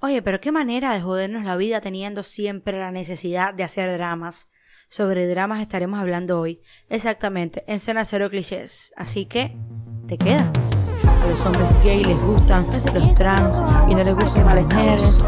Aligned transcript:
Oye, 0.00 0.22
pero 0.22 0.40
qué 0.40 0.52
manera 0.52 0.92
de 0.92 1.00
jodernos 1.00 1.44
la 1.44 1.56
vida 1.56 1.80
teniendo 1.80 2.22
siempre 2.22 2.78
la 2.78 2.92
necesidad 2.92 3.52
de 3.52 3.64
hacer 3.64 3.90
dramas. 3.92 4.48
Sobre 4.88 5.26
dramas 5.26 5.60
estaremos 5.60 5.98
hablando 5.98 6.38
hoy, 6.38 6.62
exactamente, 6.88 7.64
en 7.66 7.80
Cena 7.80 8.04
Cero 8.04 8.30
Clichés. 8.30 8.92
Así 8.96 9.26
que, 9.26 9.56
te 10.06 10.16
quedas. 10.16 10.94
A 11.04 11.26
los 11.26 11.44
hombres 11.44 11.68
gay 11.82 12.04
les 12.04 12.16
gustan 12.20 12.64
los 12.94 13.14
trans 13.14 13.60
y 13.88 13.94
no 13.96 14.04
les 14.04 14.14
gustan 14.14 14.46
las 14.46 14.64
mujeres. 14.64 15.24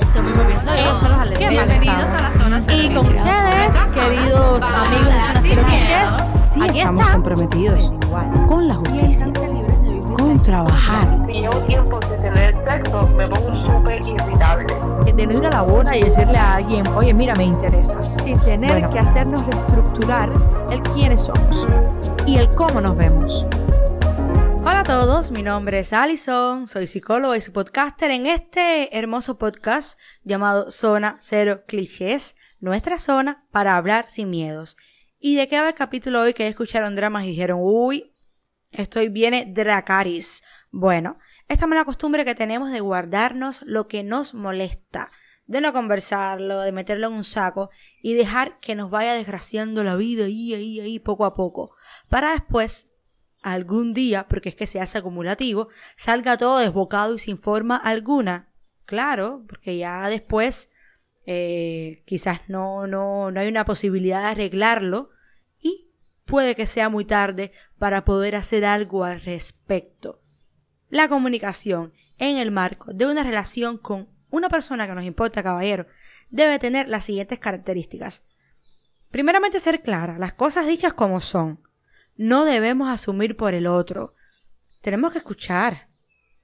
Eso 0.00 0.22
mismo 0.22 0.46
pienso 0.46 0.68
yo. 0.76 0.96
son 0.96 1.12
los 1.12 1.38
Bienvenidos 1.38 2.12
a 2.12 2.22
la 2.22 2.32
zona 2.32 2.60
cero 2.60 2.82
Y 2.82 2.94
con 2.94 2.98
ustedes, 2.98 3.74
queridos 3.94 4.64
amigos 4.64 5.10
de 5.10 5.20
Zona 5.20 5.40
Cero 5.40 5.62
Clichés, 5.66 6.36
Sí, 6.52 6.78
estamos 6.78 7.06
comprometidos 7.10 7.92
con 8.46 8.68
la 8.68 8.74
justicia, 8.74 9.32
con 10.16 10.42
trabajar. 10.42 11.24
Si 11.26 11.32
llevo 11.32 11.58
tiempo 11.66 12.00
sin 12.02 12.20
tener 12.22 12.58
sexo, 12.58 13.06
me 13.16 13.28
pongo 13.28 13.54
súper 13.54 14.00
irritable. 14.00 14.74
De 15.04 15.26
no 15.26 15.32
ir 15.32 15.46
a 15.46 15.50
la 15.50 15.62
boda 15.62 15.96
y 15.96 16.02
decirle 16.04 16.36
a 16.36 16.56
alguien, 16.56 16.86
oye, 16.88 17.14
mira, 17.14 17.34
me 17.34 17.44
interesas. 17.44 18.16
Sin 18.22 18.38
tener 18.40 18.70
Bueno. 18.70 18.90
que 18.90 18.98
hacernos 18.98 19.46
reestructurar 19.46 20.30
el 20.70 20.82
quiénes 20.82 21.22
somos 21.22 21.66
y 22.26 22.36
el 22.36 22.50
cómo 22.50 22.80
nos 22.80 22.96
vemos. 22.96 23.46
Hola 24.60 24.80
a 24.80 24.84
todos, 24.84 25.30
mi 25.30 25.42
nombre 25.42 25.78
es 25.78 25.92
Alison, 25.92 26.66
soy 26.66 26.86
psicóloga 26.86 27.36
y 27.36 27.40
su 27.40 27.52
podcaster 27.52 28.10
en 28.10 28.26
este 28.26 28.96
hermoso 28.98 29.38
podcast 29.38 29.98
llamado 30.24 30.70
Zona 30.70 31.18
Cero 31.20 31.62
Clichés, 31.66 32.34
nuestra 32.60 32.98
zona 32.98 33.46
para 33.52 33.76
hablar 33.76 34.06
sin 34.08 34.28
miedos. 34.28 34.76
Y 35.18 35.36
de 35.36 35.48
qué 35.48 35.60
va 35.60 35.68
el 35.68 35.74
capítulo 35.74 36.20
hoy 36.20 36.34
que 36.34 36.46
escucharon 36.48 36.96
dramas 36.96 37.24
y 37.24 37.28
dijeron, 37.28 37.60
uy, 37.62 38.12
estoy 38.76 39.08
viene 39.08 39.46
Dracaris. 39.52 40.42
Bueno, 40.70 41.16
esta 41.48 41.66
mala 41.66 41.84
costumbre 41.84 42.24
que 42.24 42.34
tenemos 42.34 42.70
de 42.70 42.80
guardarnos 42.80 43.62
lo 43.62 43.88
que 43.88 44.02
nos 44.02 44.34
molesta, 44.34 45.10
de 45.46 45.60
no 45.60 45.72
conversarlo, 45.72 46.60
de 46.60 46.72
meterlo 46.72 47.08
en 47.08 47.14
un 47.14 47.24
saco 47.24 47.70
y 48.02 48.14
dejar 48.14 48.58
que 48.60 48.74
nos 48.74 48.90
vaya 48.90 49.14
desgraciando 49.14 49.84
la 49.84 49.96
vida 49.96 50.24
ahí, 50.24 50.54
ahí, 50.54 50.80
ahí, 50.80 50.98
poco 50.98 51.24
a 51.24 51.34
poco, 51.34 51.74
para 52.08 52.32
después 52.32 52.90
algún 53.42 53.94
día, 53.94 54.26
porque 54.28 54.48
es 54.48 54.54
que 54.56 54.66
se 54.66 54.80
hace 54.80 54.98
acumulativo, 54.98 55.68
salga 55.96 56.36
todo 56.36 56.58
desbocado 56.58 57.14
y 57.14 57.18
sin 57.18 57.38
forma 57.38 57.76
alguna. 57.76 58.52
Claro, 58.86 59.44
porque 59.48 59.78
ya 59.78 60.08
después 60.08 60.70
eh, 61.26 62.02
quizás 62.06 62.48
no, 62.48 62.86
no, 62.86 63.30
no 63.30 63.40
hay 63.40 63.48
una 63.48 63.64
posibilidad 63.64 64.22
de 64.22 64.28
arreglarlo 64.28 65.10
puede 66.26 66.54
que 66.54 66.66
sea 66.66 66.90
muy 66.90 67.06
tarde 67.06 67.52
para 67.78 68.04
poder 68.04 68.36
hacer 68.36 68.64
algo 68.66 69.04
al 69.04 69.22
respecto. 69.22 70.18
La 70.90 71.08
comunicación 71.08 71.92
en 72.18 72.36
el 72.36 72.50
marco 72.50 72.92
de 72.92 73.06
una 73.06 73.22
relación 73.22 73.78
con 73.78 74.08
una 74.28 74.48
persona 74.48 74.86
que 74.86 74.94
nos 74.94 75.04
importa, 75.04 75.42
caballero, 75.42 75.86
debe 76.30 76.58
tener 76.58 76.88
las 76.88 77.04
siguientes 77.04 77.38
características. 77.38 78.22
Primeramente 79.10 79.60
ser 79.60 79.82
clara, 79.82 80.18
las 80.18 80.34
cosas 80.34 80.66
dichas 80.66 80.92
como 80.92 81.20
son. 81.20 81.62
No 82.16 82.44
debemos 82.44 82.88
asumir 82.88 83.36
por 83.36 83.54
el 83.54 83.66
otro. 83.66 84.14
Tenemos 84.82 85.12
que 85.12 85.18
escuchar. 85.18 85.88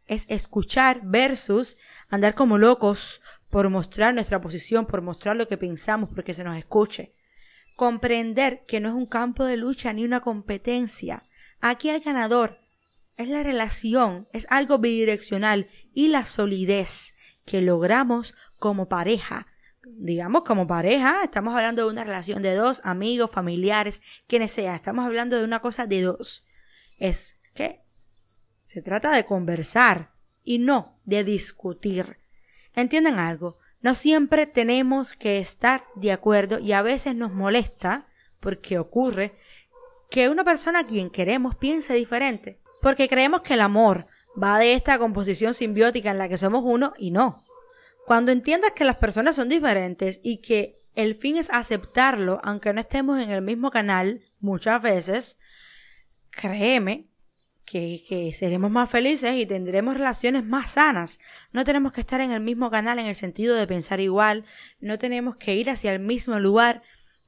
Es 0.06 0.26
escuchar 0.28 1.00
versus 1.02 1.76
andar 2.08 2.34
como 2.34 2.58
locos 2.58 3.20
por 3.50 3.68
mostrar 3.68 4.14
nuestra 4.14 4.40
posición, 4.40 4.86
por 4.86 5.02
mostrar 5.02 5.36
lo 5.36 5.46
que 5.46 5.56
pensamos, 5.56 6.10
porque 6.14 6.34
se 6.34 6.44
nos 6.44 6.56
escuche. 6.56 7.14
Comprender 7.76 8.62
que 8.66 8.80
no 8.80 8.90
es 8.90 8.94
un 8.94 9.06
campo 9.06 9.44
de 9.44 9.56
lucha 9.56 9.92
ni 9.92 10.04
una 10.04 10.20
competencia. 10.20 11.22
Aquí 11.60 11.88
el 11.88 12.00
ganador 12.00 12.58
es 13.16 13.28
la 13.28 13.42
relación, 13.42 14.28
es 14.32 14.46
algo 14.50 14.78
bidireccional 14.78 15.68
y 15.94 16.08
la 16.08 16.24
solidez 16.24 17.14
que 17.44 17.60
logramos 17.60 18.34
como 18.58 18.88
pareja. 18.88 19.46
Digamos 19.84 20.42
como 20.42 20.66
pareja, 20.66 21.24
estamos 21.24 21.54
hablando 21.54 21.84
de 21.84 21.90
una 21.90 22.04
relación 22.04 22.42
de 22.42 22.54
dos 22.54 22.80
amigos, 22.84 23.30
familiares, 23.30 24.00
quienes 24.26 24.52
sea, 24.52 24.76
estamos 24.76 25.04
hablando 25.04 25.38
de 25.38 25.44
una 25.44 25.60
cosa 25.60 25.86
de 25.86 26.02
dos. 26.02 26.46
Es 26.98 27.36
que 27.54 27.82
se 28.62 28.80
trata 28.80 29.14
de 29.14 29.24
conversar 29.26 30.12
y 30.44 30.58
no 30.58 31.00
de 31.04 31.24
discutir. 31.24 32.18
¿Entienden 32.74 33.18
algo? 33.18 33.58
No 33.82 33.94
siempre 33.94 34.46
tenemos 34.46 35.12
que 35.12 35.38
estar 35.38 35.84
de 35.96 36.12
acuerdo 36.12 36.58
y 36.60 36.72
a 36.72 36.82
veces 36.82 37.16
nos 37.16 37.32
molesta, 37.32 38.06
porque 38.40 38.78
ocurre, 38.78 39.34
que 40.08 40.28
una 40.28 40.44
persona 40.44 40.80
a 40.80 40.86
quien 40.86 41.10
queremos 41.10 41.56
piense 41.56 41.94
diferente. 41.94 42.60
Porque 42.80 43.08
creemos 43.08 43.42
que 43.42 43.54
el 43.54 43.60
amor 43.60 44.06
va 44.40 44.58
de 44.58 44.74
esta 44.74 44.98
composición 44.98 45.54
simbiótica 45.54 46.10
en 46.10 46.18
la 46.18 46.28
que 46.28 46.38
somos 46.38 46.62
uno 46.64 46.94
y 46.96 47.10
no. 47.10 47.44
Cuando 48.06 48.32
entiendas 48.32 48.72
que 48.72 48.84
las 48.84 48.96
personas 48.96 49.36
son 49.36 49.48
diferentes 49.48 50.20
y 50.22 50.38
que 50.38 50.74
el 50.94 51.14
fin 51.14 51.36
es 51.36 51.50
aceptarlo, 51.50 52.40
aunque 52.42 52.72
no 52.72 52.80
estemos 52.80 53.20
en 53.20 53.30
el 53.30 53.42
mismo 53.42 53.70
canal 53.70 54.22
muchas 54.40 54.82
veces, 54.82 55.38
créeme 56.30 57.11
que, 57.72 58.04
que 58.06 58.34
seremos 58.34 58.70
más 58.70 58.90
felices 58.90 59.34
y 59.34 59.46
tendremos 59.46 59.96
relaciones 59.96 60.44
más 60.44 60.72
sanas. 60.72 61.18
No 61.52 61.64
tenemos 61.64 61.92
que 61.92 62.02
estar 62.02 62.20
en 62.20 62.30
el 62.30 62.40
mismo 62.40 62.70
canal 62.70 62.98
en 62.98 63.06
el 63.06 63.14
sentido 63.14 63.56
de 63.56 63.66
pensar 63.66 63.98
igual, 63.98 64.44
no 64.80 64.98
tenemos 64.98 65.36
que 65.36 65.56
ir 65.56 65.70
hacia 65.70 65.94
el 65.94 65.98
mismo 65.98 66.38
lugar 66.38 66.82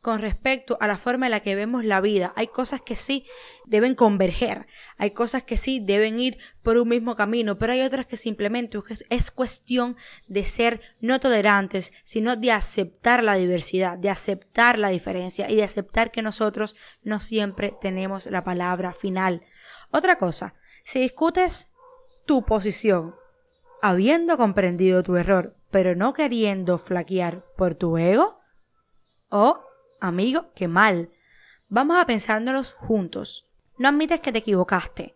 con 0.04 0.20
respecto 0.20 0.76
a 0.82 0.86
la 0.86 0.98
forma 0.98 1.28
en 1.28 1.30
la 1.30 1.40
que 1.40 1.54
vemos 1.54 1.82
la 1.82 2.02
vida. 2.02 2.34
Hay 2.36 2.46
cosas 2.46 2.82
que 2.82 2.94
sí 2.94 3.24
deben 3.64 3.94
converger, 3.94 4.66
hay 4.98 5.12
cosas 5.12 5.44
que 5.44 5.56
sí 5.56 5.80
deben 5.82 6.20
ir 6.20 6.36
por 6.62 6.76
un 6.76 6.90
mismo 6.90 7.16
camino, 7.16 7.56
pero 7.56 7.72
hay 7.72 7.80
otras 7.80 8.04
que 8.04 8.18
simplemente 8.18 8.78
es, 8.90 9.06
es 9.08 9.30
cuestión 9.30 9.96
de 10.28 10.44
ser 10.44 10.82
no 11.00 11.20
tolerantes, 11.20 11.90
sino 12.04 12.36
de 12.36 12.52
aceptar 12.52 13.24
la 13.24 13.36
diversidad, 13.36 13.96
de 13.96 14.10
aceptar 14.10 14.78
la 14.78 14.90
diferencia 14.90 15.50
y 15.50 15.56
de 15.56 15.64
aceptar 15.64 16.10
que 16.10 16.20
nosotros 16.20 16.76
no 17.02 17.18
siempre 17.18 17.74
tenemos 17.80 18.26
la 18.26 18.44
palabra 18.44 18.92
final. 18.92 19.40
Otra 19.90 20.18
cosa, 20.18 20.54
si 20.84 21.00
discutes 21.00 21.72
tu 22.26 22.44
posición, 22.44 23.14
habiendo 23.80 24.36
comprendido 24.36 25.02
tu 25.02 25.16
error, 25.16 25.56
pero 25.70 25.96
no 25.96 26.12
queriendo 26.12 26.76
flaquear 26.76 27.42
por 27.56 27.74
tu 27.74 27.96
ego, 27.96 28.38
o 29.30 29.64
amigo, 30.00 30.52
qué 30.54 30.68
mal. 30.68 31.12
Vamos 31.68 31.96
a 31.98 32.06
pensárnoslos 32.06 32.74
juntos. 32.74 33.48
No 33.78 33.88
admites 33.88 34.20
que 34.20 34.32
te 34.32 34.38
equivocaste, 34.38 35.14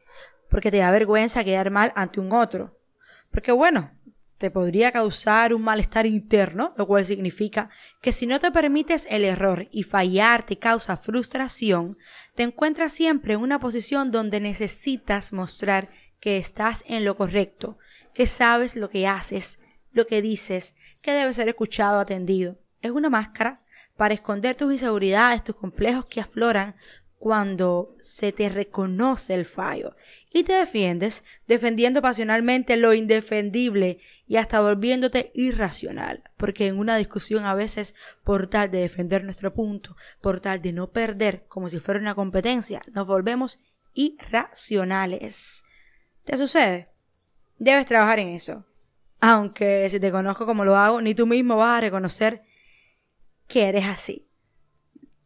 porque 0.51 0.71
te 0.71 0.79
da 0.79 0.91
vergüenza 0.91 1.45
quedar 1.45 1.71
mal 1.71 1.93
ante 1.95 2.21
un 2.21 2.33
otro. 2.33 2.79
Porque 3.31 3.53
bueno, 3.53 3.93
te 4.39 4.51
podría 4.51 4.93
causar 4.93 5.53
un 5.53 5.63
malestar 5.63 6.07
interno, 6.07 6.73
lo 6.77 6.87
cual 6.87 7.05
significa 7.05 7.71
que 8.01 8.13
si 8.13 8.27
no 8.27 8.39
te 8.41 8.51
permites 8.53 9.07
el 9.11 9.25
error 9.25 9.69
y 9.73 9.83
fallar 9.83 10.47
te 10.47 10.59
causa 10.59 10.97
frustración, 10.97 11.99
te 12.35 12.45
encuentras 12.45 12.93
siempre 12.93 13.35
en 13.35 13.41
una 13.41 13.59
posición 13.59 14.11
donde 14.11 14.41
necesitas 14.41 15.33
mostrar 15.33 15.91
que 16.21 16.37
estás 16.37 16.85
en 16.87 17.05
lo 17.05 17.17
correcto, 17.17 17.79
que 18.15 18.27
sabes 18.27 18.77
lo 18.77 18.89
que 18.89 19.07
haces, 19.07 19.59
lo 19.93 20.07
que 20.07 20.23
dices, 20.23 20.77
que 21.03 21.13
debe 21.13 21.33
ser 21.33 21.49
escuchado, 21.49 21.99
atendido. 21.99 22.59
Es 22.81 22.93
una 22.93 23.11
máscara 23.11 23.63
para 23.99 24.15
esconder 24.15 24.55
tus 24.55 24.73
inseguridades, 24.73 25.43
tus 25.43 25.57
complejos 25.57 26.07
que 26.07 26.21
afloran 26.21 26.77
cuando 27.19 27.97
se 27.99 28.31
te 28.31 28.49
reconoce 28.49 29.35
el 29.35 29.45
fallo 29.45 29.97
y 30.33 30.45
te 30.45 30.53
defiendes 30.53 31.25
defendiendo 31.49 32.01
pasionalmente 32.01 32.77
lo 32.77 32.95
indefendible 32.95 33.99
y 34.29 34.37
hasta 34.37 34.61
volviéndote 34.61 35.33
irracional, 35.35 36.23
porque 36.37 36.69
en 36.69 36.79
una 36.79 36.97
discusión 36.97 37.45
a 37.45 37.55
veces 37.55 37.97
por 38.23 38.47
tal 38.47 38.71
de 38.71 38.79
defender 38.79 39.25
nuestro 39.25 39.53
punto, 39.53 39.97
por 40.21 40.39
tal 40.39 40.63
de 40.63 40.73
no 40.73 40.93
perder 40.93 41.45
como 41.49 41.69
si 41.69 41.81
fuera 41.81 41.99
una 41.99 42.15
competencia, 42.15 42.83
nos 42.93 43.05
volvemos 43.05 43.59
irracionales. 43.95 45.65
¿Te 46.25 46.39
sucede? 46.39 46.89
Debes 47.59 47.87
trabajar 47.87 48.21
en 48.21 48.29
eso. 48.29 48.65
Aunque 49.19 49.89
si 49.91 49.99
te 49.99 50.13
conozco 50.13 50.47
como 50.47 50.65
lo 50.65 50.77
hago, 50.77 51.03
ni 51.03 51.17
tú 51.17 51.27
mismo 51.27 51.57
vas 51.57 51.79
a 51.79 51.81
reconocer 51.81 52.43
que 53.49 53.69
eres 53.69 53.87
así. 53.87 54.29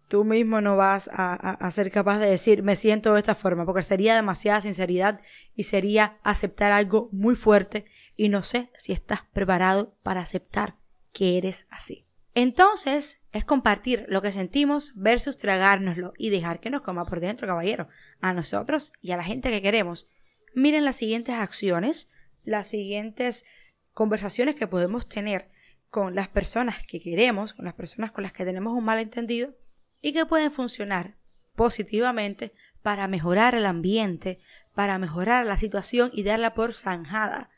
Tú 0.08 0.24
mismo 0.24 0.60
no 0.60 0.76
vas 0.76 1.10
a, 1.12 1.70
ser 1.70 1.90
capaz 1.90 2.18
de 2.18 2.28
decir 2.28 2.62
me 2.62 2.76
siento 2.76 3.14
de 3.14 3.18
esta 3.18 3.34
forma, 3.34 3.64
porque 3.64 3.82
sería 3.82 4.14
demasiada 4.14 4.60
sinceridad 4.60 5.20
y 5.54 5.64
sería 5.64 6.18
aceptar 6.22 6.70
algo 6.70 7.08
muy 7.12 7.34
fuerte 7.34 7.86
y 8.16 8.28
no 8.28 8.42
sé 8.42 8.70
si 8.76 8.92
estás 8.92 9.20
preparado 9.32 9.96
para 10.02 10.20
aceptar 10.20 10.76
que 11.12 11.38
eres 11.38 11.66
así. 11.70 12.06
Entonces 12.34 13.22
es 13.32 13.44
compartir 13.44 14.04
lo 14.08 14.22
que 14.22 14.32
sentimos 14.32 14.92
versus 14.94 15.36
tragárnoslo 15.36 16.12
y 16.18 16.30
dejar 16.30 16.60
que 16.60 16.70
nos 16.70 16.82
coma 16.82 17.06
por 17.06 17.20
dentro, 17.20 17.46
caballero, 17.46 17.88
a 18.20 18.32
nosotros 18.34 18.92
y 19.00 19.12
a 19.12 19.16
la 19.16 19.24
gente 19.24 19.50
que 19.50 19.62
queremos. 19.62 20.08
Miren 20.54 20.84
las 20.84 20.96
siguientes 20.96 21.34
acciones, 21.34 22.10
las 22.44 22.68
siguientes 22.68 23.44
conversaciones 23.92 24.56
que 24.56 24.66
podemos 24.66 25.08
tener 25.08 25.50
con 25.92 26.14
las 26.14 26.28
personas 26.28 26.82
que 26.86 27.02
queremos, 27.02 27.52
con 27.52 27.66
las 27.66 27.74
personas 27.74 28.12
con 28.12 28.22
las 28.22 28.32
que 28.32 28.46
tenemos 28.46 28.72
un 28.72 28.82
malentendido 28.82 29.54
y 30.00 30.14
que 30.14 30.24
pueden 30.24 30.50
funcionar 30.50 31.18
positivamente 31.54 32.54
para 32.80 33.08
mejorar 33.08 33.54
el 33.54 33.66
ambiente, 33.66 34.40
para 34.74 34.96
mejorar 34.98 35.44
la 35.44 35.58
situación 35.58 36.10
y 36.14 36.22
darla 36.22 36.54
por 36.54 36.72
zanjada. 36.72 37.50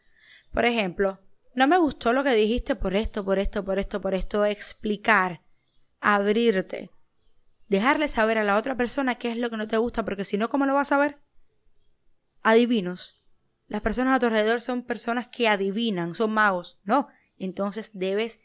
Por 0.53 0.65
ejemplo, 0.65 1.21
no 1.55 1.69
me 1.69 1.79
gustó 1.79 2.13
lo 2.13 2.25
que 2.25 2.35
dijiste 2.35 2.75
por 2.75 2.97
esto, 2.97 3.25
por 3.25 3.39
esto, 3.39 3.65
por 3.65 3.79
esto, 3.79 4.01
por 4.01 4.15
esto, 4.15 4.45
explicar, 4.45 5.43
abrirte, 6.01 6.91
dejarle 7.69 8.09
saber 8.09 8.39
a 8.39 8.45
la 8.45 8.57
otra 8.57 8.77
persona 8.77 9.15
qué 9.15 9.31
es 9.31 9.37
lo 9.37 9.49
que 9.49 9.59
no 9.59 9.69
te 9.69 9.77
gusta, 9.77 10.05
porque 10.05 10.25
si 10.25 10.39
no, 10.39 10.49
¿cómo 10.49 10.67
lo 10.67 10.75
vas 10.75 10.91
a 10.91 10.99
ver? 10.99 11.23
Adivinos. 12.43 13.25
Las 13.69 13.81
personas 13.81 14.17
a 14.17 14.19
tu 14.19 14.27
alrededor 14.27 14.61
son 14.61 14.83
personas 14.83 15.29
que 15.29 15.47
adivinan, 15.47 16.17
son 16.17 16.33
magos. 16.33 16.81
No, 16.83 17.07
entonces 17.39 17.91
debes 17.95 18.41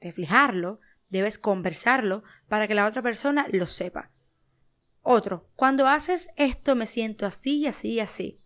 reflejarlo, 0.00 0.80
debes 1.10 1.38
conversarlo 1.38 2.22
para 2.48 2.66
que 2.66 2.74
la 2.74 2.86
otra 2.86 3.02
persona 3.02 3.46
lo 3.50 3.66
sepa. 3.66 4.10
Otro, 5.00 5.50
cuando 5.56 5.86
haces 5.86 6.28
esto 6.36 6.74
me 6.74 6.86
siento 6.86 7.26
así 7.26 7.58
y 7.58 7.66
así 7.66 7.92
y 7.92 8.00
así. 8.00 8.40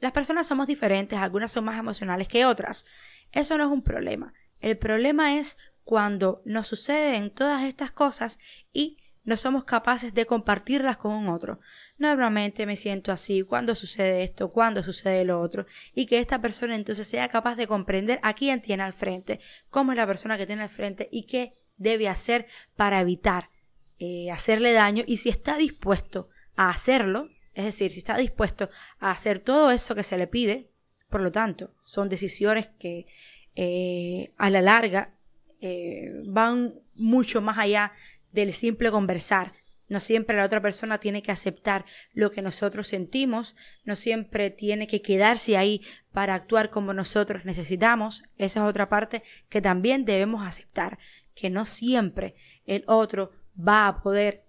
Las 0.00 0.12
personas 0.12 0.46
somos 0.46 0.66
diferentes, 0.66 1.18
algunas 1.18 1.52
son 1.52 1.64
más 1.64 1.78
emocionales 1.78 2.28
que 2.28 2.46
otras. 2.46 2.84
Eso 3.32 3.58
no 3.58 3.64
es 3.64 3.70
un 3.70 3.82
problema. 3.82 4.32
El 4.60 4.78
problema 4.78 5.38
es 5.38 5.56
cuando 5.82 6.42
nos 6.44 6.66
suceden 6.66 7.30
todas 7.30 7.64
estas 7.64 7.90
cosas 7.90 8.38
y 8.72 8.98
no 9.24 9.36
somos 9.36 9.64
capaces 9.64 10.14
de 10.14 10.26
compartirlas 10.26 10.98
con 10.98 11.12
un 11.12 11.28
otro. 11.28 11.60
Normalmente 11.98 12.66
me 12.66 12.76
siento 12.76 13.10
así 13.10 13.42
cuando 13.42 13.74
sucede 13.74 14.22
esto, 14.22 14.50
cuando 14.50 14.82
sucede 14.82 15.24
lo 15.24 15.40
otro, 15.40 15.66
y 15.94 16.06
que 16.06 16.18
esta 16.18 16.40
persona 16.40 16.76
entonces 16.76 17.08
sea 17.08 17.28
capaz 17.28 17.56
de 17.56 17.66
comprender 17.66 18.20
a 18.22 18.34
quién 18.34 18.60
tiene 18.60 18.82
al 18.82 18.92
frente, 18.92 19.40
cómo 19.70 19.92
es 19.92 19.96
la 19.96 20.06
persona 20.06 20.36
que 20.36 20.46
tiene 20.46 20.62
al 20.62 20.68
frente 20.68 21.08
y 21.10 21.24
qué 21.26 21.56
debe 21.76 22.08
hacer 22.08 22.46
para 22.76 23.00
evitar 23.00 23.50
eh, 23.98 24.30
hacerle 24.30 24.72
daño. 24.72 25.04
Y 25.06 25.16
si 25.16 25.30
está 25.30 25.56
dispuesto 25.56 26.28
a 26.56 26.70
hacerlo, 26.70 27.30
es 27.54 27.64
decir, 27.64 27.92
si 27.92 27.98
está 27.98 28.16
dispuesto 28.16 28.68
a 28.98 29.10
hacer 29.10 29.38
todo 29.38 29.70
eso 29.70 29.94
que 29.94 30.02
se 30.02 30.18
le 30.18 30.26
pide, 30.26 30.70
por 31.08 31.20
lo 31.20 31.32
tanto, 31.32 31.72
son 31.84 32.08
decisiones 32.08 32.68
que 32.78 33.06
eh, 33.54 34.32
a 34.36 34.50
la 34.50 34.60
larga 34.60 35.14
eh, 35.60 36.10
van 36.26 36.74
mucho 36.94 37.40
más 37.40 37.58
allá 37.58 37.92
del 38.34 38.52
simple 38.52 38.90
conversar. 38.90 39.52
No 39.88 40.00
siempre 40.00 40.36
la 40.36 40.44
otra 40.44 40.60
persona 40.60 40.98
tiene 40.98 41.22
que 41.22 41.30
aceptar 41.30 41.84
lo 42.12 42.30
que 42.30 42.42
nosotros 42.42 42.88
sentimos, 42.88 43.54
no 43.84 43.96
siempre 43.96 44.50
tiene 44.50 44.86
que 44.86 45.02
quedarse 45.02 45.56
ahí 45.56 45.82
para 46.12 46.34
actuar 46.34 46.70
como 46.70 46.94
nosotros 46.94 47.44
necesitamos. 47.44 48.22
Esa 48.36 48.60
es 48.60 48.66
otra 48.66 48.88
parte 48.88 49.22
que 49.48 49.60
también 49.60 50.04
debemos 50.04 50.46
aceptar, 50.46 50.98
que 51.34 51.50
no 51.50 51.64
siempre 51.64 52.34
el 52.66 52.82
otro 52.86 53.32
va 53.56 53.86
a 53.86 54.02
poder 54.02 54.44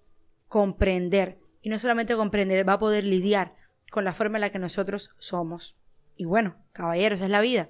comprender 0.47 1.37
y 1.61 1.69
no 1.69 1.79
solamente 1.79 2.15
comprender, 2.15 2.67
va 2.67 2.73
a 2.73 2.79
poder 2.79 3.03
lidiar 3.03 3.55
con 3.91 4.05
la 4.05 4.13
forma 4.13 4.37
en 4.37 4.41
la 4.41 4.51
que 4.51 4.59
nosotros 4.59 5.11
somos. 5.17 5.77
Y 6.15 6.25
bueno, 6.25 6.57
caballeros, 6.71 7.21
es 7.21 7.29
la 7.29 7.41
vida. 7.41 7.69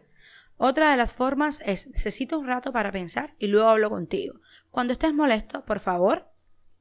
Otra 0.57 0.92
de 0.92 0.98
las 0.98 1.13
formas 1.13 1.62
es 1.66 1.88
necesito 1.88 2.40
un 2.40 2.48
rato 2.48 2.72
para 2.72 2.92
pensar 2.92 3.36
y 3.40 3.48
luego 3.48 3.69
hablo 3.69 3.90
contigo. 3.90 4.40
Cuando 4.72 4.94
estés 4.94 5.13
molesto, 5.13 5.66
por 5.66 5.80
favor, 5.80 6.31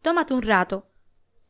tómate 0.02 0.34
un 0.34 0.42
rato. 0.42 0.90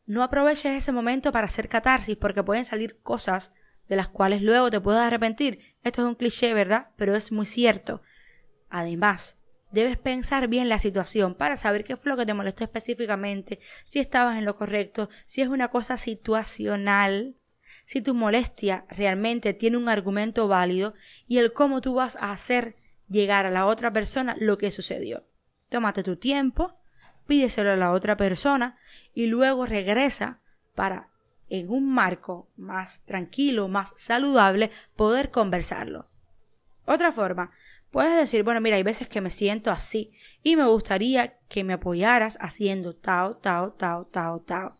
No 0.05 0.23
aproveches 0.23 0.77
ese 0.77 0.91
momento 0.91 1.31
para 1.31 1.47
hacer 1.47 1.69
catarsis 1.69 2.17
porque 2.17 2.43
pueden 2.43 2.65
salir 2.65 2.99
cosas 3.01 3.53
de 3.87 3.95
las 3.95 4.07
cuales 4.07 4.41
luego 4.41 4.71
te 4.71 4.81
puedas 4.81 5.05
arrepentir. 5.05 5.75
Esto 5.83 6.01
es 6.01 6.07
un 6.07 6.15
cliché, 6.15 6.53
¿verdad? 6.53 6.89
Pero 6.95 7.15
es 7.15 7.31
muy 7.31 7.45
cierto. 7.45 8.01
Además, 8.69 9.37
Debes 9.75 9.97
pensar 9.97 10.47
bien 10.47 10.69
la 10.69 10.79
situación 10.79 11.35
para 11.35 11.57
saber 11.57 11.83
qué 11.83 11.97
fue 11.97 12.09
lo 12.09 12.17
que 12.17 12.25
te 12.25 12.33
molestó 12.33 12.63
específicamente, 12.63 13.59
si 13.83 13.99
estabas 13.99 14.37
en 14.37 14.45
lo 14.45 14.55
correcto, 14.55 15.09
si 15.25 15.41
es 15.41 15.49
una 15.49 15.67
cosa 15.67 15.97
situacional, 15.97 17.35
si 17.85 18.01
tu 18.01 18.13
molestia 18.13 18.85
realmente 18.89 19.53
tiene 19.53 19.77
un 19.77 19.89
argumento 19.89 20.47
válido 20.47 20.93
y 21.27 21.37
el 21.37 21.53
cómo 21.53 21.81
tú 21.81 21.95
vas 21.95 22.15
a 22.17 22.31
hacer 22.31 22.75
llegar 23.07 23.45
a 23.45 23.51
la 23.51 23.65
otra 23.65 23.93
persona 23.93 24.35
lo 24.39 24.57
que 24.57 24.71
sucedió. 24.71 25.27
Tómate 25.69 26.03
tu 26.03 26.17
tiempo, 26.17 26.79
pídeselo 27.27 27.71
a 27.71 27.75
la 27.75 27.91
otra 27.91 28.17
persona 28.17 28.77
y 29.13 29.27
luego 29.27 29.65
regresa 29.65 30.41
para 30.73 31.09
en 31.47 31.69
un 31.69 31.93
marco 31.93 32.49
más 32.57 33.05
tranquilo, 33.05 33.67
más 33.67 33.93
saludable, 33.95 34.71
poder 34.95 35.29
conversarlo. 35.29 36.09
Otra 36.85 37.11
forma 37.11 37.51
Puedes 37.95 38.17
decir, 38.17 38.43
bueno, 38.43 38.59
mira, 38.59 38.75
hay 38.75 38.83
veces 38.83 39.07
que 39.07 39.21
me 39.21 39.29
siento 39.29 39.71
así 39.71 40.11
y 40.43 40.57
me 40.57 40.65
gustaría 40.65 41.39
que 41.47 41.63
me 41.63 41.71
apoyaras 41.71 42.37
haciendo 42.41 42.93
tao, 42.93 43.37
tao, 43.37 43.71
tao, 43.71 44.03
tao, 44.07 44.41
tao. 44.41 44.71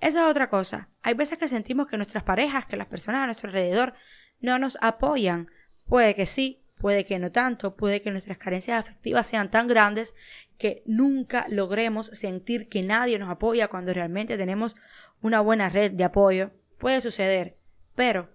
Esa 0.00 0.24
es 0.24 0.30
otra 0.30 0.48
cosa. 0.48 0.88
Hay 1.02 1.14
veces 1.14 1.38
que 1.38 1.48
sentimos 1.48 1.86
que 1.86 1.96
nuestras 1.96 2.24
parejas, 2.24 2.64
que 2.64 2.76
las 2.76 2.86
personas 2.86 3.22
a 3.22 3.26
nuestro 3.26 3.48
alrededor 3.48 3.94
no 4.40 4.58
nos 4.58 4.78
apoyan. 4.80 5.50
Puede 5.86 6.14
que 6.14 6.26
sí, 6.26 6.64
puede 6.80 7.04
que 7.04 7.18
no 7.18 7.30
tanto, 7.30 7.76
puede 7.76 8.00
que 8.00 8.10
nuestras 8.10 8.38
carencias 8.38 8.78
afectivas 8.78 9.26
sean 9.26 9.50
tan 9.50 9.68
grandes 9.68 10.14
que 10.56 10.82
nunca 10.86 11.46
logremos 11.50 12.06
sentir 12.06 12.66
que 12.68 12.82
nadie 12.82 13.18
nos 13.18 13.28
apoya 13.28 13.68
cuando 13.68 13.92
realmente 13.92 14.38
tenemos 14.38 14.74
una 15.20 15.40
buena 15.40 15.68
red 15.68 15.92
de 15.92 16.04
apoyo. 16.04 16.52
Puede 16.78 17.02
suceder, 17.02 17.54
pero 17.94 18.30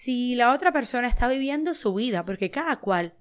si 0.00 0.36
la 0.36 0.54
otra 0.54 0.70
persona 0.70 1.08
está 1.08 1.26
viviendo 1.26 1.74
su 1.74 1.92
vida, 1.92 2.24
porque 2.24 2.52
cada 2.52 2.76
cual, 2.76 3.16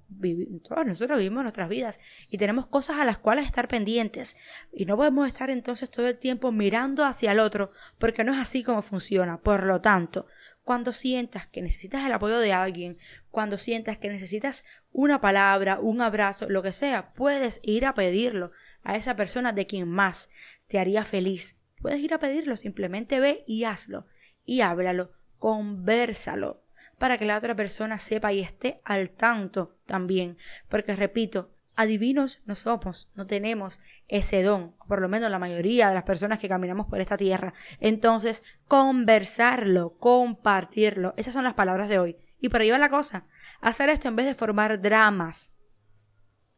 todos 0.64 0.86
nosotros 0.86 1.18
vivimos 1.18 1.42
nuestras 1.42 1.70
vidas 1.70 2.00
y 2.30 2.38
tenemos 2.38 2.68
cosas 2.68 3.00
a 3.00 3.04
las 3.04 3.18
cuales 3.18 3.48
estar 3.48 3.68
pendientes 3.68 4.38
y 4.72 4.86
no 4.86 4.96
podemos 4.96 5.28
estar 5.28 5.50
entonces 5.50 5.90
todo 5.90 6.08
el 6.08 6.20
tiempo 6.20 6.52
mirando 6.52 7.04
hacia 7.04 7.32
el 7.32 7.40
otro 7.40 7.72
porque 8.00 8.24
no 8.24 8.32
es 8.32 8.38
así 8.38 8.62
como 8.62 8.84
funciona. 8.84 9.42
Por 9.42 9.64
lo 9.64 9.82
tanto, 9.82 10.28
cuando 10.62 10.94
sientas 10.94 11.48
que 11.48 11.64
necesitas 11.64 12.06
el 12.06 12.14
apoyo 12.14 12.38
de 12.38 12.54
alguien, 12.54 13.00
cuando 13.32 13.58
sientas 13.58 13.98
que 13.98 14.10
necesitas 14.10 14.64
una 14.92 15.20
palabra, 15.20 15.80
un 15.80 16.00
abrazo, 16.00 16.48
lo 16.48 16.62
que 16.62 16.74
sea, 16.74 17.12
puedes 17.16 17.60
ir 17.64 17.88
a 17.88 17.96
pedirlo 17.96 18.52
a 18.84 18.96
esa 18.96 19.16
persona 19.16 19.52
de 19.52 19.66
quien 19.66 19.90
más 19.90 20.30
te 20.68 20.78
haría 20.78 21.06
feliz. 21.06 21.58
Puedes 21.82 22.02
ir 22.02 22.14
a 22.14 22.20
pedirlo, 22.20 22.56
simplemente 22.56 23.20
ve 23.20 23.44
y 23.48 23.64
hazlo 23.64 24.06
y 24.46 24.62
háblalo, 24.62 25.12
conversalo 25.40 26.67
para 26.98 27.18
que 27.18 27.26
la 27.26 27.38
otra 27.38 27.56
persona 27.56 28.00
sepa 28.00 28.34
y 28.34 28.42
esté 28.42 28.82
al 28.84 29.10
tanto 29.10 29.78
también. 29.86 30.38
Porque 30.70 30.96
repito, 30.96 31.52
adivinos 31.76 32.42
no 32.46 32.56
somos, 32.56 33.10
no 33.16 33.28
tenemos 33.28 33.80
ese 34.08 34.44
don, 34.44 34.76
por 34.88 35.00
lo 35.00 35.08
menos 35.08 35.32
la 35.32 35.40
mayoría 35.40 35.90
de 35.90 35.96
las 35.96 36.04
personas 36.04 36.40
que 36.40 36.50
caminamos 36.50 36.88
por 36.88 37.00
esta 37.00 37.18
tierra. 37.18 37.54
Entonces, 37.80 38.44
conversarlo, 38.68 39.98
compartirlo, 39.98 41.14
esas 41.18 41.34
son 41.34 41.44
las 41.44 41.54
palabras 41.54 41.88
de 41.88 42.00
hoy. 42.00 42.18
Y 42.40 42.50
por 42.50 42.62
ahí 42.62 42.70
va 42.70 42.78
la 42.78 42.90
cosa, 42.90 43.26
hacer 43.62 43.90
esto 43.90 44.08
en 44.08 44.16
vez 44.16 44.26
de 44.26 44.36
formar 44.36 44.82
dramas, 44.82 45.54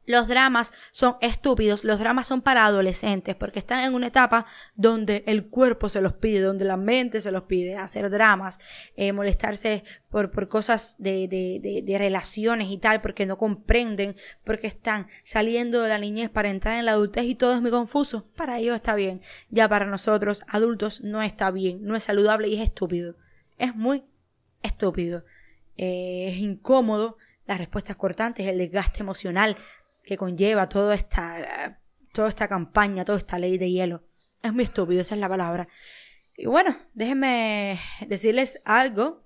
los 0.09 0.27
dramas 0.27 0.73
son 0.91 1.17
estúpidos, 1.21 1.83
los 1.83 1.99
dramas 1.99 2.25
son 2.25 2.41
para 2.41 2.65
adolescentes 2.65 3.35
porque 3.35 3.59
están 3.59 3.83
en 3.83 3.93
una 3.93 4.07
etapa 4.07 4.47
donde 4.73 5.23
el 5.27 5.49
cuerpo 5.49 5.87
se 5.87 6.01
los 6.01 6.13
pide, 6.13 6.41
donde 6.41 6.65
la 6.65 6.77
mente 6.77 7.21
se 7.21 7.31
los 7.31 7.43
pide, 7.43 7.75
hacer 7.75 8.09
dramas, 8.09 8.59
eh, 8.95 9.13
molestarse 9.13 9.83
por, 10.09 10.31
por 10.31 10.49
cosas 10.49 10.95
de, 10.97 11.27
de, 11.27 11.83
de, 11.83 11.97
relaciones 11.99 12.69
y 12.71 12.79
tal, 12.79 13.01
porque 13.01 13.27
no 13.27 13.37
comprenden, 13.37 14.15
porque 14.43 14.65
están 14.65 15.05
saliendo 15.23 15.83
de 15.83 15.89
la 15.89 15.99
niñez 15.99 16.31
para 16.31 16.49
entrar 16.49 16.79
en 16.79 16.85
la 16.85 16.93
adultez 16.93 17.25
y 17.25 17.35
todo 17.35 17.53
es 17.53 17.61
muy 17.61 17.69
confuso. 17.69 18.31
Para 18.35 18.57
ellos 18.57 18.75
está 18.75 18.95
bien, 18.95 19.21
ya 19.51 19.69
para 19.69 19.85
nosotros 19.85 20.41
adultos 20.47 21.01
no 21.01 21.21
está 21.21 21.51
bien, 21.51 21.83
no 21.83 21.95
es 21.95 22.05
saludable 22.05 22.47
y 22.47 22.55
es 22.55 22.61
estúpido. 22.61 23.15
Es 23.59 23.75
muy 23.75 24.03
estúpido. 24.63 25.23
Eh, 25.77 26.29
es 26.29 26.37
incómodo 26.37 27.17
las 27.45 27.59
respuestas 27.59 27.95
cortantes, 27.95 28.47
el 28.47 28.57
desgaste 28.57 29.01
emocional 29.01 29.55
que 30.03 30.17
conlleva 30.17 30.69
toda 30.69 30.95
esta, 30.95 31.79
toda 32.13 32.29
esta 32.29 32.47
campaña, 32.47 33.05
toda 33.05 33.17
esta 33.17 33.39
ley 33.39 33.57
de 33.57 33.71
hielo. 33.71 34.03
Es 34.41 34.53
muy 34.53 34.63
estúpido, 34.63 35.01
esa 35.01 35.15
es 35.15 35.21
la 35.21 35.29
palabra. 35.29 35.67
Y 36.35 36.45
bueno, 36.45 36.77
déjenme 36.93 37.79
decirles 38.07 38.61
algo. 38.65 39.25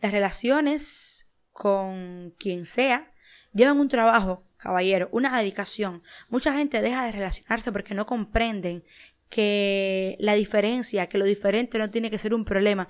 Las 0.00 0.12
relaciones 0.12 1.28
con 1.52 2.34
quien 2.38 2.64
sea 2.66 3.12
llevan 3.52 3.80
un 3.80 3.88
trabajo, 3.88 4.44
caballero, 4.56 5.08
una 5.12 5.36
dedicación. 5.38 6.02
Mucha 6.28 6.52
gente 6.52 6.80
deja 6.80 7.04
de 7.04 7.12
relacionarse 7.12 7.72
porque 7.72 7.94
no 7.94 8.06
comprenden 8.06 8.84
que 9.28 10.16
la 10.20 10.34
diferencia, 10.34 11.08
que 11.08 11.18
lo 11.18 11.24
diferente 11.24 11.78
no 11.78 11.90
tiene 11.90 12.10
que 12.10 12.18
ser 12.18 12.34
un 12.34 12.44
problema 12.44 12.88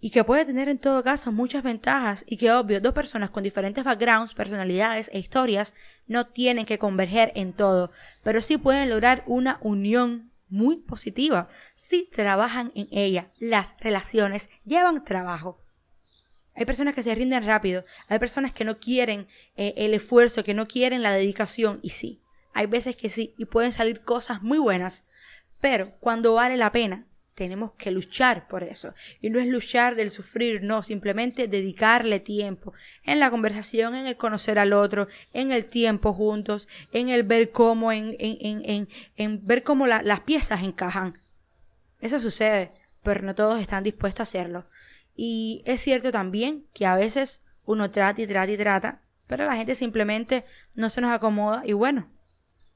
y 0.00 0.10
que 0.10 0.24
puede 0.24 0.46
tener 0.46 0.68
en 0.68 0.78
todo 0.78 1.02
caso 1.02 1.30
muchas 1.30 1.62
ventajas 1.62 2.24
y 2.26 2.38
que 2.38 2.50
obvio 2.50 2.80
dos 2.80 2.94
personas 2.94 3.30
con 3.30 3.42
diferentes 3.42 3.84
backgrounds, 3.84 4.34
personalidades 4.34 5.10
e 5.12 5.18
historias 5.18 5.74
no 6.06 6.26
tienen 6.26 6.64
que 6.64 6.78
converger 6.78 7.32
en 7.34 7.52
todo, 7.52 7.92
pero 8.22 8.40
sí 8.40 8.56
pueden 8.56 8.88
lograr 8.88 9.22
una 9.26 9.58
unión 9.60 10.30
muy 10.48 10.76
positiva 10.76 11.48
si 11.74 12.08
trabajan 12.10 12.72
en 12.74 12.88
ella. 12.90 13.30
Las 13.38 13.74
relaciones 13.78 14.48
llevan 14.64 15.04
trabajo. 15.04 15.60
Hay 16.54 16.64
personas 16.64 16.94
que 16.94 17.02
se 17.02 17.14
rinden 17.14 17.46
rápido, 17.46 17.84
hay 18.08 18.18
personas 18.18 18.52
que 18.52 18.64
no 18.64 18.78
quieren 18.78 19.28
eh, 19.56 19.74
el 19.76 19.94
esfuerzo, 19.94 20.42
que 20.42 20.54
no 20.54 20.66
quieren 20.66 21.02
la 21.02 21.12
dedicación 21.12 21.78
y 21.82 21.90
sí, 21.90 22.20
hay 22.52 22.66
veces 22.66 22.96
que 22.96 23.08
sí 23.08 23.34
y 23.38 23.44
pueden 23.44 23.72
salir 23.72 24.02
cosas 24.02 24.42
muy 24.42 24.58
buenas, 24.58 25.10
pero 25.60 25.92
cuando 26.00 26.34
vale 26.34 26.56
la 26.56 26.72
pena 26.72 27.06
tenemos 27.40 27.72
que 27.72 27.90
luchar 27.90 28.46
por 28.48 28.62
eso. 28.62 28.92
Y 29.22 29.30
no 29.30 29.40
es 29.40 29.46
luchar 29.46 29.94
del 29.94 30.10
sufrir, 30.10 30.62
no, 30.62 30.82
simplemente 30.82 31.48
dedicarle 31.48 32.20
tiempo 32.20 32.74
en 33.02 33.18
la 33.18 33.30
conversación, 33.30 33.94
en 33.94 34.06
el 34.06 34.18
conocer 34.18 34.58
al 34.58 34.74
otro, 34.74 35.06
en 35.32 35.50
el 35.50 35.64
tiempo 35.64 36.12
juntos, 36.12 36.68
en 36.92 37.08
el 37.08 37.22
ver 37.22 37.50
cómo, 37.50 37.92
en, 37.92 38.14
en, 38.18 38.62
en, 38.66 38.88
en 39.16 39.46
ver 39.46 39.62
cómo 39.62 39.86
las 39.86 40.20
piezas 40.20 40.62
encajan. 40.62 41.14
Eso 42.02 42.20
sucede, 42.20 42.72
pero 43.02 43.22
no 43.22 43.34
todos 43.34 43.58
están 43.58 43.84
dispuestos 43.84 44.20
a 44.20 44.24
hacerlo. 44.24 44.66
Y 45.16 45.62
es 45.64 45.80
cierto 45.80 46.12
también 46.12 46.66
que 46.74 46.84
a 46.84 46.94
veces 46.94 47.42
uno 47.64 47.90
trata 47.90 48.20
y 48.20 48.26
trata 48.26 48.52
y 48.52 48.58
trata, 48.58 49.00
pero 49.26 49.46
la 49.46 49.56
gente 49.56 49.74
simplemente 49.74 50.44
no 50.74 50.90
se 50.90 51.00
nos 51.00 51.10
acomoda 51.10 51.62
y 51.64 51.72
bueno, 51.72 52.10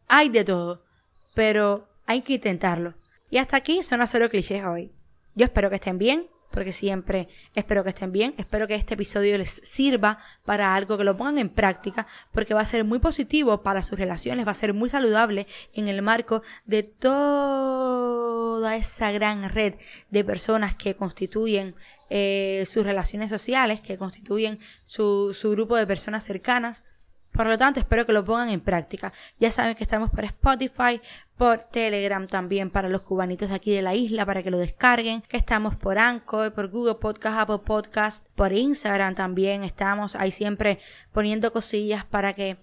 hay 0.08 0.30
de 0.30 0.42
todo, 0.42 0.86
pero 1.34 1.86
hay 2.06 2.22
que 2.22 2.32
intentarlo. 2.32 2.94
Y 3.30 3.38
hasta 3.38 3.56
aquí 3.56 3.82
son 3.82 4.00
a 4.00 4.06
cero 4.06 4.28
clichés 4.30 4.64
hoy. 4.64 4.92
Yo 5.34 5.44
espero 5.44 5.68
que 5.68 5.76
estén 5.76 5.98
bien, 5.98 6.28
porque 6.54 6.72
siempre 6.72 7.26
espero 7.54 7.82
que 7.82 7.88
estén 7.88 8.12
bien. 8.12 8.32
Espero 8.38 8.68
que 8.68 8.76
este 8.76 8.94
episodio 8.94 9.36
les 9.36 9.60
sirva 9.64 10.18
para 10.44 10.74
algo, 10.76 10.96
que 10.96 11.02
lo 11.02 11.16
pongan 11.16 11.38
en 11.38 11.52
práctica, 11.52 12.06
porque 12.30 12.54
va 12.54 12.60
a 12.60 12.66
ser 12.66 12.84
muy 12.84 13.00
positivo 13.00 13.60
para 13.60 13.82
sus 13.82 13.98
relaciones, 13.98 14.46
va 14.46 14.52
a 14.52 14.54
ser 14.54 14.72
muy 14.72 14.88
saludable 14.88 15.48
en 15.72 15.88
el 15.88 16.00
marco 16.00 16.42
de 16.64 16.84
toda 16.84 18.76
esa 18.76 19.10
gran 19.10 19.50
red 19.50 19.74
de 20.10 20.24
personas 20.24 20.76
que 20.76 20.94
constituyen 20.94 21.74
eh, 22.08 22.62
sus 22.66 22.84
relaciones 22.84 23.30
sociales, 23.30 23.80
que 23.80 23.98
constituyen 23.98 24.58
su, 24.84 25.34
su 25.34 25.50
grupo 25.50 25.74
de 25.76 25.88
personas 25.88 26.24
cercanas. 26.24 26.84
Por 27.34 27.46
lo 27.46 27.58
tanto, 27.58 27.80
espero 27.80 28.06
que 28.06 28.12
lo 28.12 28.24
pongan 28.24 28.50
en 28.50 28.60
práctica. 28.60 29.12
Ya 29.40 29.50
saben 29.50 29.74
que 29.74 29.82
estamos 29.82 30.08
por 30.08 30.24
Spotify, 30.24 31.00
por 31.36 31.58
Telegram 31.58 32.28
también 32.28 32.70
para 32.70 32.88
los 32.88 33.02
cubanitos 33.02 33.48
de 33.48 33.56
aquí 33.56 33.72
de 33.72 33.82
la 33.82 33.96
isla 33.96 34.24
para 34.24 34.44
que 34.44 34.52
lo 34.52 34.58
descarguen, 34.58 35.20
que 35.22 35.36
estamos 35.36 35.74
por 35.74 35.98
Anchor, 35.98 36.54
por 36.54 36.68
Google 36.68 36.94
Podcast, 36.94 37.38
Apple 37.40 37.58
Podcast, 37.66 38.24
por 38.36 38.52
Instagram 38.52 39.16
también 39.16 39.64
estamos 39.64 40.14
ahí 40.14 40.30
siempre 40.30 40.78
poniendo 41.12 41.52
cosillas 41.52 42.04
para 42.04 42.34
que 42.34 42.56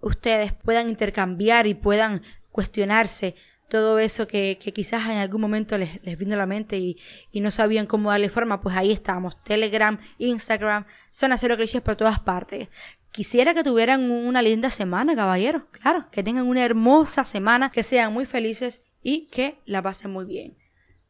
ustedes 0.00 0.52
puedan 0.52 0.88
intercambiar 0.88 1.68
y 1.68 1.74
puedan 1.74 2.22
cuestionarse 2.50 3.36
todo 3.68 4.00
eso 4.00 4.26
que, 4.26 4.58
quizás 4.74 5.08
en 5.08 5.18
algún 5.18 5.40
momento 5.40 5.78
les, 5.78 6.18
vino 6.18 6.34
a 6.34 6.38
la 6.38 6.46
mente 6.46 6.78
y, 6.78 6.98
y, 7.30 7.40
no 7.40 7.50
sabían 7.52 7.86
cómo 7.86 8.10
darle 8.10 8.28
forma, 8.28 8.60
pues 8.60 8.76
ahí 8.76 8.92
estamos. 8.92 9.42
Telegram, 9.42 9.98
Instagram, 10.18 10.84
Zona 11.10 11.36
Cero 11.38 11.56
Clichés 11.56 11.82
por 11.82 11.96
todas 11.96 12.20
partes. 12.20 12.68
Quisiera 13.16 13.54
que 13.54 13.64
tuvieran 13.64 14.10
una 14.10 14.42
linda 14.42 14.68
semana, 14.68 15.16
caballeros. 15.16 15.62
Claro, 15.70 16.10
que 16.10 16.22
tengan 16.22 16.46
una 16.46 16.62
hermosa 16.62 17.24
semana, 17.24 17.72
que 17.72 17.82
sean 17.82 18.12
muy 18.12 18.26
felices 18.26 18.82
y 19.02 19.30
que 19.30 19.62
la 19.64 19.80
pasen 19.80 20.10
muy 20.10 20.26
bien. 20.26 20.58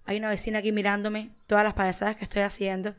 Hay 0.04 0.18
una 0.18 0.28
vecina 0.28 0.60
aquí 0.60 0.70
mirándome 0.70 1.32
todas 1.48 1.64
las 1.64 1.74
payasadas 1.74 2.14
que 2.14 2.22
estoy 2.22 2.42
haciendo. 2.42 2.94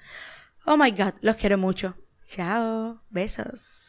Oh 0.66 0.76
my 0.76 0.92
god, 0.92 1.14
los 1.22 1.38
quiero 1.38 1.58
mucho. 1.58 1.96
Chao, 2.22 3.02
besos. 3.10 3.88